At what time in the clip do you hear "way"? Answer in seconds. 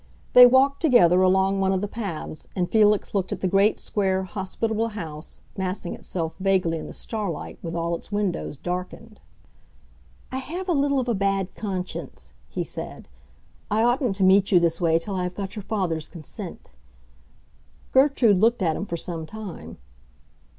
14.81-14.97